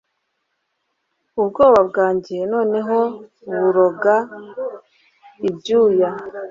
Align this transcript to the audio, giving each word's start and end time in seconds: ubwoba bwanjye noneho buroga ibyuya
ubwoba 1.39 1.79
bwanjye 1.89 2.37
noneho 2.53 2.97
buroga 3.63 4.15
ibyuya 5.47 6.09